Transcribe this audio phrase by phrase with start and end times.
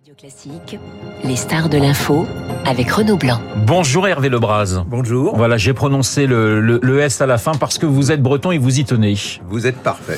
[0.00, 0.78] Radio Classique,
[1.24, 2.24] les stars de l'info
[2.70, 3.40] avec Renaud Blanc.
[3.66, 4.84] Bonjour Hervé Lebras.
[4.86, 5.36] Bonjour.
[5.36, 8.52] Voilà, j'ai prononcé le, le- le S à la fin parce que vous êtes breton
[8.52, 9.16] et vous y tenez.
[9.48, 10.16] Vous êtes parfait.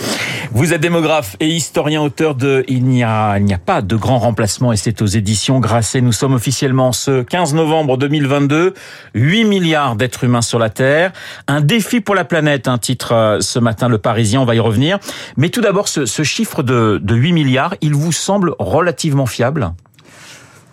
[0.52, 3.96] Vous êtes démographe et historien auteur de Il n'y a, il n'y a pas de
[3.96, 6.02] grand remplacement et c'est aux éditions Grasset.
[6.02, 8.74] Nous sommes officiellement ce 15 novembre 2022.
[9.14, 11.12] 8 milliards d'êtres humains sur la Terre.
[11.48, 14.60] Un défi pour la planète, un titre euh, ce matin Le Parisien, on va y
[14.60, 14.98] revenir.
[15.38, 19.72] Mais tout d'abord, ce, ce chiffre de, de 8 milliards, il vous semble relativement fiable?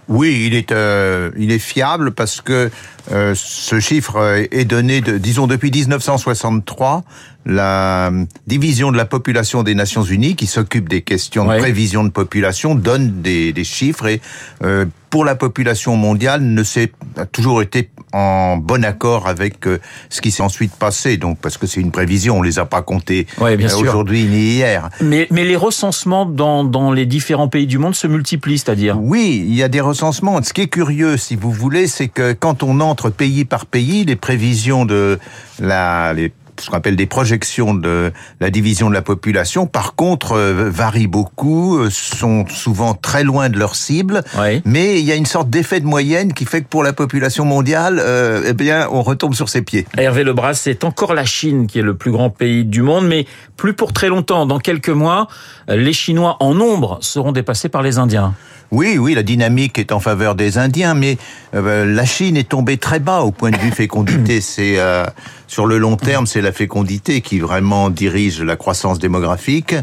[0.10, 2.72] Oui, il est, euh, il est fiable parce que
[3.12, 7.04] euh, ce chiffre euh, est donné, de, disons, depuis 1963.
[7.46, 8.12] La
[8.48, 11.56] division de la population des Nations Unies, qui s'occupe des questions Ouais.
[11.56, 14.20] de prévision de population, donne des, des chiffres et
[14.64, 19.80] euh, pour la population mondiale, ne s'est a toujours été en bon accord avec euh,
[20.10, 21.18] ce qui s'est ensuite passé.
[21.18, 24.24] Donc, parce que c'est une prévision, on les a pas comptés Ouais, bien euh, aujourd'hui
[24.24, 24.90] ni hier.
[25.02, 29.44] mais, mais les recensements dans, dans les différents pays du monde se multiplient, c'est-à-dire Oui,
[29.48, 30.42] il y a des recensements.
[30.44, 34.06] Ce qui est curieux, si vous voulez, c'est que quand on entre pays par pays,
[34.06, 35.20] les prévisions de
[35.60, 40.34] la, les, ce qu'on appelle des projections de la division de la population, par contre,
[40.34, 44.24] euh, varient beaucoup, euh, sont souvent très loin de leur cible.
[44.66, 47.46] Mais il y a une sorte d'effet de moyenne qui fait que pour la population
[47.46, 49.86] mondiale, euh, eh bien, on retombe sur ses pieds.
[49.98, 53.26] Hervé Lebras, c'est encore la Chine qui est le plus grand pays du monde, mais
[53.58, 54.46] plus pour très longtemps.
[54.46, 55.28] Dans quelques mois,
[55.68, 58.34] les Chinois en nombre seront dépassés par les Indiens.
[58.72, 61.18] Oui, oui, la dynamique est en faveur des Indiens, mais
[61.56, 64.42] euh, la Chine est tombée très bas au point de vue fécondité.
[64.50, 65.06] C'est euh,
[65.50, 69.74] sur le long terme, c'est la fécondité qui vraiment dirige la croissance démographique.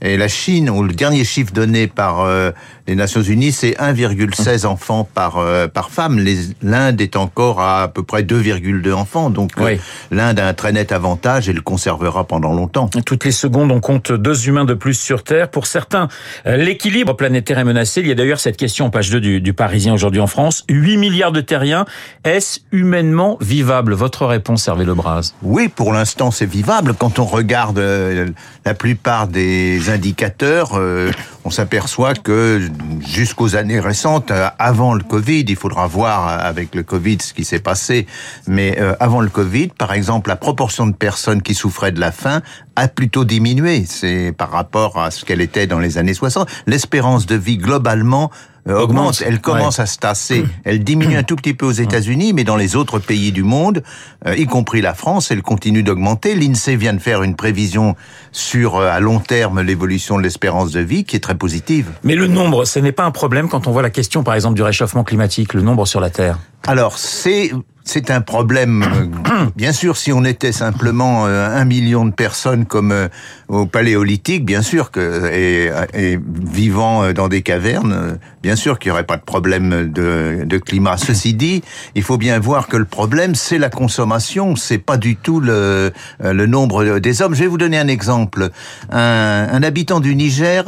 [0.00, 2.50] Et la Chine, où le dernier chiffre donné par euh,
[2.88, 6.20] les Nations Unies, c'est 1,16 enfants par euh, par femme.
[6.62, 9.78] L'Inde est encore à à peu près 2,2 enfants, donc Oui.
[10.10, 12.88] l'Inde a un très net avantage et le conservera pendant longtemps.
[12.88, 15.48] Toutes les secondes, on compte deux humains de plus sur Terre.
[15.48, 16.08] Pour certains,
[16.44, 18.00] l'équilibre planétaire est menacé.
[18.00, 20.64] Il y a d'ailleurs cette question page 2 du, Parisien aujourd'hui en France.
[20.68, 21.84] 8 milliards de terriens,
[22.24, 23.94] est-ce humainement vivable?
[23.94, 25.34] Votre réponse, Hervé Lebras.
[25.42, 26.94] Oui, pour l'instant, c'est vivable.
[26.94, 28.28] Quand on regarde euh,
[28.64, 31.10] la plupart des indicateurs, euh,
[31.44, 32.60] on s'aperçoit que
[33.00, 37.44] jusqu'aux années récentes, euh, avant le Covid, il faudra voir avec le Covid ce qui
[37.44, 38.06] s'est passé,
[38.46, 42.42] mais avant le Covid, par exemple, la proportion de personnes qui souffraient de la faim
[42.76, 43.84] a plutôt diminué.
[43.86, 46.48] C'est par rapport à ce qu'elle était dans les années 60.
[46.66, 48.21] L'espérance de vie globalement
[48.68, 49.22] euh, Augmente.
[49.26, 50.44] Elle commence à se tasser.
[50.64, 53.82] Elle diminue un tout petit peu aux États-Unis, mais dans les autres pays du monde,
[54.26, 56.34] euh, y compris la France, elle continue d'augmenter.
[56.34, 57.96] L'INSEE vient de faire une prévision
[58.30, 61.90] sur euh, à long terme l'évolution de l'espérance de vie qui est très positive.
[62.04, 64.54] Mais le nombre, ce n'est pas un problème quand on voit la question, par exemple,
[64.54, 66.38] du réchauffement climatique, le nombre sur la Terre.
[66.66, 67.50] Alors c'est
[67.84, 68.84] c'est un problème.
[69.32, 73.08] euh, Bien sûr, si on était simplement euh, un million de personnes comme euh,
[73.48, 78.92] au Paléolithique, bien sûr que et, et vivant dans des cavernes, bien sûr qu'il n'y
[78.92, 80.96] aurait pas de problème de, de climat.
[80.96, 81.62] Ceci dit,
[81.96, 85.90] il faut bien voir que le problème c'est la consommation, c'est pas du tout le
[86.20, 87.34] le nombre des hommes.
[87.34, 88.50] Je vais vous donner un exemple.
[88.92, 90.64] Un, un habitant du Niger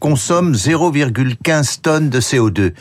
[0.00, 2.72] consomme 0,15 tonnes de CO2.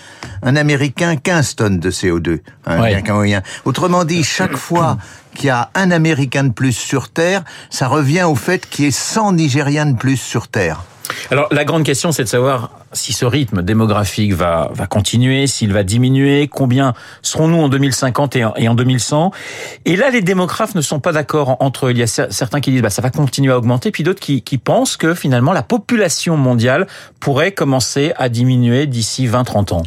[0.42, 2.40] Un Américain, 15 tonnes de CO2.
[2.66, 2.90] Un Ouais.
[2.90, 3.42] bien qu'un moyen.
[3.66, 4.98] Autrement dit, chaque fois
[5.36, 8.88] qu'il y a un Américain de plus sur Terre, ça revient au fait qu'il y
[8.88, 10.84] ait 100 Nigériens de plus sur Terre.
[11.32, 15.74] Alors la grande question, c'est de savoir si ce rythme démographique va, va continuer, s'il
[15.74, 19.32] va diminuer, combien serons-nous en 2050 et en, et en 2100.
[19.86, 21.92] Et là, les démographes ne sont pas d'accord entre eux.
[21.92, 24.22] Il y a cer- certains qui disent bah, ça va continuer à augmenter, puis d'autres
[24.22, 26.88] qui, qui pensent que finalement la population mondiale
[27.20, 29.84] pourrait commencer à diminuer d'ici 20-30 ans.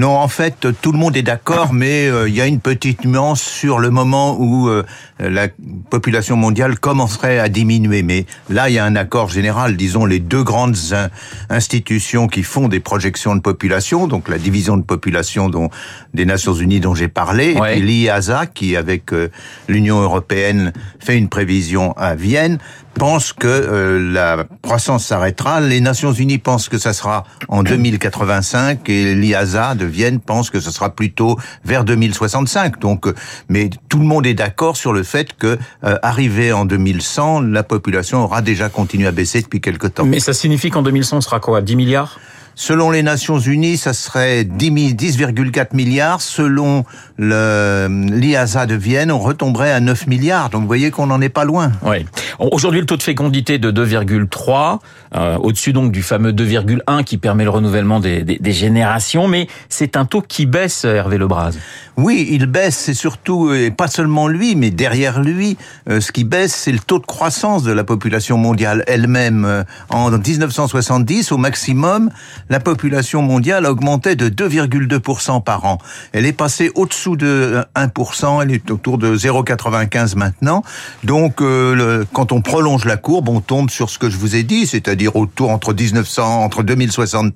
[0.00, 3.04] Non, en fait, tout le monde est d'accord, mais euh, il y a une petite
[3.04, 4.82] nuance sur le moment où euh,
[5.18, 5.48] la
[5.90, 8.02] population mondiale commencerait à diminuer.
[8.02, 9.76] Mais là, il y a un accord général.
[9.76, 11.10] Disons, les deux grandes in-
[11.50, 15.68] institutions qui font des projections de population, donc la division de population dont,
[16.14, 17.76] des Nations Unies dont j'ai parlé, Ouais.
[17.76, 19.28] et l'IASA, qui avec euh,
[19.68, 22.56] l'Union européenne fait une prévision à Vienne,
[22.94, 25.60] pense que euh, la croissance s'arrêtera.
[25.60, 30.60] Les Nations Unies pensent que ça sera en 2085 et l'IASA de Vienne pense que
[30.60, 32.78] ce sera plutôt vers 2065.
[32.78, 33.14] Donc, euh,
[33.48, 37.62] mais tout le monde est d'accord sur le fait que euh, arrivé en 2100, la
[37.62, 40.04] population aura déjà continué à baisser depuis quelque temps.
[40.04, 41.62] Mais ça signifie qu'en 2100, on sera quoi?
[41.62, 42.18] 10 milliards?
[42.62, 46.20] Selon les Nations Unies, ça serait 10 mi- 10,4 milliards.
[46.20, 46.84] Selon
[47.18, 50.50] l'IASA de Vienne, on retomberait à 9 milliards.
[50.50, 51.72] Donc vous voyez qu'on n'en est pas loin.
[51.86, 52.04] Oui.
[52.38, 54.78] Aujourd'hui, le taux de fécondité de 2,3,
[55.16, 59.46] euh, au-dessus donc du fameux 2,1 qui permet le renouvellement des, des- des générations, mais
[59.70, 61.52] c'est un taux qui baisse, Hervé Lebras.
[61.96, 65.56] Oui, il baisse, c'est surtout, et pas seulement lui, mais derrière lui,
[65.88, 69.44] euh, ce qui baisse, c'est le taux de croissance de la population mondiale elle-même.
[69.46, 72.10] Euh, En 1970, au maximum,
[72.50, 75.78] la population mondiale augmentait de 2,2% par an.
[76.12, 80.62] Elle est passée au-dessous de 1%, elle est autour de 0,95 maintenant.
[81.04, 84.34] Donc, euh, le, quand on prolonge la courbe, on tombe sur ce que je vous
[84.34, 87.32] ai dit, c'est-à-dire autour entre 1900, entre 2060,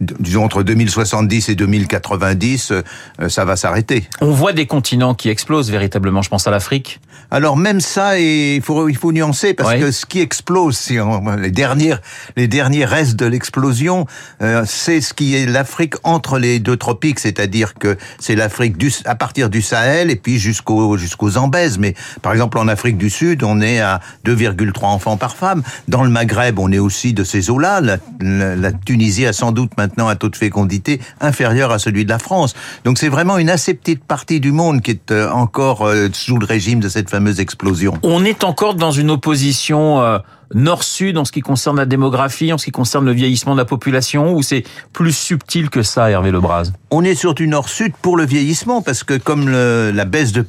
[0.00, 4.08] disons entre 2070 et 2090, euh, ça va s'arrêter.
[4.20, 6.22] On voit des continents qui explosent véritablement.
[6.22, 7.00] Je pense à l'Afrique.
[7.30, 10.98] Alors même ça, et il faut il faut nuancer parce que ce qui explose, si
[10.98, 12.00] on, les dernières
[12.36, 14.06] les derniers restes de l'explosion,
[14.40, 19.14] euh, c'est ce qui est l'Afrique entre les deux tropiques, c'est-à-dire que c'est l'Afrique à
[19.14, 21.30] partir du Sahel et puis jusqu'au jusqu'aux.
[21.78, 25.62] Mais par exemple en Afrique du Sud, on est à 2,3 enfants par femme.
[25.88, 27.80] Dans le Maghreb, on est aussi de ces eaux-là.
[28.20, 32.18] La, Tunisie a sans doute maintenant un taux de fécondité inférieur à celui de la
[32.18, 32.54] France.
[32.84, 36.38] Donc c'est vraiment une assez petite partie du monde qui est euh, encore euh, sous
[36.38, 37.94] le régime de cette fameuse explosion.
[38.02, 40.18] On est encore dans une opposition euh,
[40.54, 43.64] nord-sud en ce qui concerne la démographie, en ce qui concerne le vieillissement de la
[43.64, 46.70] population, ou c'est plus subtil que ça, Hervé Lebras?
[46.90, 50.46] On est sur du nord-sud pour le vieillissement, parce que comme la baisse de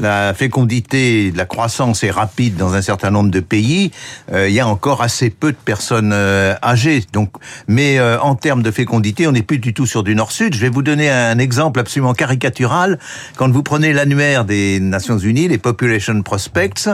[0.00, 3.90] la fécondité, la croissance est rapide dans un certain nombre de pays,
[4.32, 7.04] euh, il y a encore assez peu de personnes euh, âgées.
[7.12, 7.30] Donc,
[7.68, 10.54] mais euh, en termes de fécondité, on n'est plus du tout sur du nord-sud.
[10.54, 12.98] Je vais vous donner un exemple absolument caricatural.
[13.36, 16.88] Quand vous prenez l'annuaire des Nations Unies, les Population Prospects,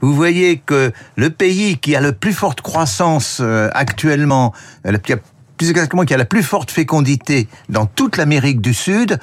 [0.00, 3.42] vous voyez que le pays qui a le plus forte croissance
[3.72, 4.52] actuellement,
[5.02, 5.16] qui a
[5.56, 9.18] plus exactement qui a la plus forte fécondité dans toute l'Amérique du Sud,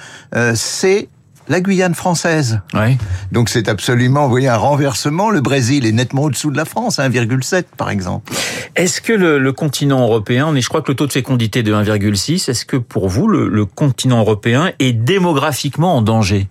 [0.55, 1.09] c'est
[1.49, 2.61] la Guyane française.
[2.73, 2.97] Oui.
[3.31, 5.29] Donc c'est absolument, vous voyez, un renversement.
[5.29, 8.33] Le Brésil est nettement au-dessous de la France, 1,7 par exemple.
[8.75, 11.73] Est-ce que le, le, continent européen, je crois que le taux de fécondité est de
[11.73, 16.47] 1,6, est-ce que pour vous, le, le continent européen est démographiquement en danger?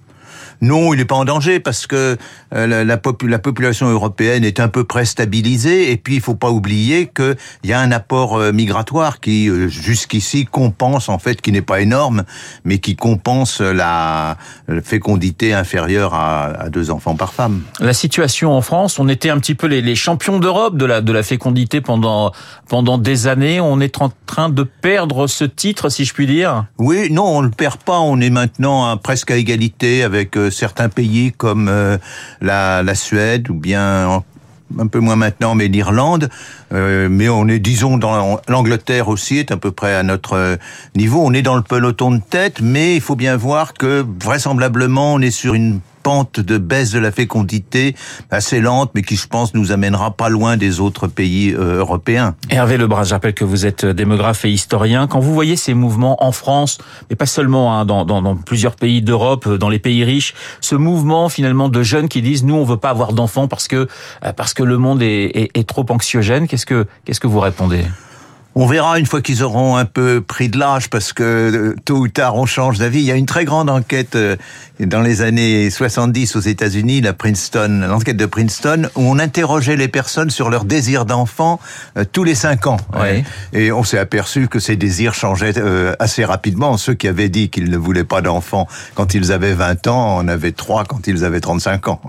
[0.60, 2.16] Non, il n'est pas en danger parce que
[2.54, 6.20] euh, la, la, popu la, population européenne est un peu près stabilisée et puis il
[6.20, 11.18] faut pas oublier qu'il y a un apport euh, migratoire qui euh, jusqu'ici compense en
[11.18, 12.24] fait, qui n'est pas énorme,
[12.64, 14.36] mais qui compense la,
[14.68, 17.62] la fécondité inférieure à, à, deux enfants par femme.
[17.80, 21.00] La situation en France, on était un petit peu les, les champions d'Europe de la,
[21.00, 22.32] de la fécondité pendant,
[22.68, 23.60] pendant des années.
[23.60, 26.66] On est en train de perdre ce titre, si je puis dire.
[26.78, 28.00] Oui, non, on ne le perd pas.
[28.00, 31.98] On est maintenant à, presque à égalité avec certains pays comme euh,
[32.40, 34.22] la, Suède ou bien
[34.78, 36.28] un peu moins maintenant, mais l'Irlande.
[36.72, 40.58] Euh, mais on est, disons, dans l'Angleterre aussi est à peu près à notre
[40.96, 41.22] niveau.
[41.24, 45.20] On est dans le peloton de tête, mais il faut bien voir que vraisemblablement on
[45.20, 47.96] est sur une pente de baisse de la fécondité
[48.30, 52.36] assez lente, mais qui, je pense, nous amènera pas loin des autres pays euh, européens.
[52.48, 55.08] Hervé Lebras, je rappelle que vous êtes démographe et historien.
[55.08, 56.78] Quand vous voyez ces mouvements en France,
[57.10, 60.76] mais pas seulement hein, dans, dans, dans, plusieurs pays d'Europe, dans les pays riches, ce
[60.76, 63.88] mouvement finalement de jeunes qui disent nous on veut pas avoir d'enfants parce que
[64.24, 66.46] euh, parce que le monde est, est, est trop anxiogène.
[66.46, 67.84] Qu'est-ce que qu'est-ce que vous répondez?
[68.58, 71.98] On verra une fois qu'ils auront un peu pris de l'âge parce que euh, tôt
[71.98, 73.00] ou tard on change d'avis.
[73.00, 74.34] Il y a une très grande enquête euh,
[74.80, 79.88] dans les années 70 aux États-Unis, la Princeton, l'enquête de Princeton, où on interrogeait les
[79.88, 81.60] personnes sur leur désir d'enfant
[81.98, 82.78] euh, tous les cinq ans.
[82.98, 83.24] Oui.
[83.52, 85.54] Et on s'est aperçu que ces désirs changeaient
[85.98, 86.78] assez rapidement.
[86.78, 90.28] Ceux qui avaient dit qu'ils ne voulaient pas d'enfants quand ils avaient 20 ans, en
[90.28, 92.00] avaient trois quand ils avaient 35 ans.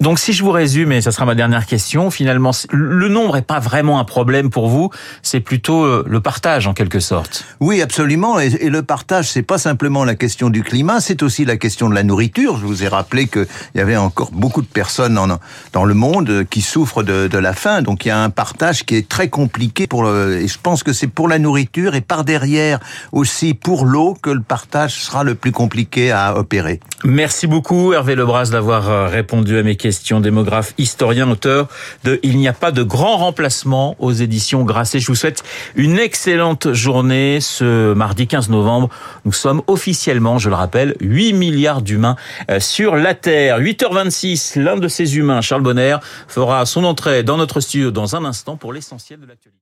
[0.00, 3.42] Donc si je vous résume, et ça sera ma dernière question, finalement, le nombre est
[3.42, 4.90] pas vraiment un problème pour vous,
[5.22, 7.44] c'est plutôt le partage en quelque sorte.
[7.60, 8.38] Oui, absolument.
[8.40, 11.88] Et, et le partage, c'est pas simplement la question du climat, c'est aussi la question
[11.88, 12.58] de la nourriture.
[12.58, 15.38] Je vous ai rappelé qu'il y avait encore beaucoup de personnes en,
[15.72, 17.82] dans le monde qui souffrent de, de, la faim.
[17.82, 20.82] Donc il y a un partage qui est très compliqué pour le, et je pense
[20.82, 22.80] que c'est pour la nourriture et par derrière
[23.12, 26.80] aussi pour l'eau que le partage sera le plus compliqué à opérer.
[27.04, 30.20] Merci beaucoup Hervé Lebras d'avoir euh, répondu à mes questions.
[30.20, 31.68] Démographe, historien, auteur
[32.04, 35.00] de Il n'y a pas de grand remplacement aux éditions Grasset.
[35.00, 35.42] Je vous souhaite
[35.76, 38.88] une excellente journée ce mardi 15 novembre.
[39.24, 42.16] Nous sommes officiellement, je le rappelle, 8 milliards d'humains
[42.50, 43.60] euh, sur la Terre.
[43.60, 48.24] 8h26, l'un de ces humains, Charles Bonner, fera son entrée dans notre studio dans un
[48.24, 49.60] instant pour l'essentiel de l'actualité.